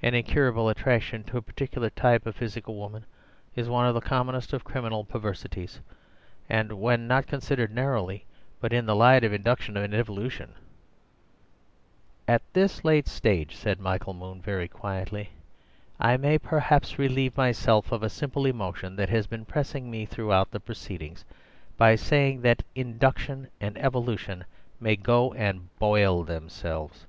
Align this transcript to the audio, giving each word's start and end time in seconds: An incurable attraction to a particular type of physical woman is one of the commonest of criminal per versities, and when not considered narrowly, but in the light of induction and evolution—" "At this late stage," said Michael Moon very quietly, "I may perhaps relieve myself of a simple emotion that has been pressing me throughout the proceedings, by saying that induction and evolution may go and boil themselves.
An 0.00 0.14
incurable 0.14 0.68
attraction 0.68 1.24
to 1.24 1.38
a 1.38 1.42
particular 1.42 1.90
type 1.90 2.24
of 2.24 2.36
physical 2.36 2.76
woman 2.76 3.04
is 3.56 3.68
one 3.68 3.84
of 3.84 3.94
the 3.94 4.00
commonest 4.00 4.52
of 4.52 4.62
criminal 4.62 5.02
per 5.02 5.18
versities, 5.18 5.80
and 6.48 6.74
when 6.74 7.08
not 7.08 7.26
considered 7.26 7.74
narrowly, 7.74 8.24
but 8.60 8.72
in 8.72 8.86
the 8.86 8.94
light 8.94 9.24
of 9.24 9.32
induction 9.32 9.76
and 9.76 9.92
evolution—" 9.92 10.54
"At 12.28 12.42
this 12.52 12.84
late 12.84 13.08
stage," 13.08 13.56
said 13.56 13.80
Michael 13.80 14.14
Moon 14.14 14.40
very 14.40 14.68
quietly, 14.68 15.30
"I 15.98 16.16
may 16.16 16.38
perhaps 16.38 16.96
relieve 16.96 17.36
myself 17.36 17.90
of 17.90 18.04
a 18.04 18.08
simple 18.08 18.46
emotion 18.46 18.94
that 18.94 19.08
has 19.08 19.26
been 19.26 19.44
pressing 19.44 19.90
me 19.90 20.06
throughout 20.06 20.52
the 20.52 20.60
proceedings, 20.60 21.24
by 21.76 21.96
saying 21.96 22.42
that 22.42 22.62
induction 22.76 23.48
and 23.60 23.76
evolution 23.78 24.44
may 24.78 24.94
go 24.94 25.32
and 25.34 25.76
boil 25.80 26.22
themselves. 26.22 27.04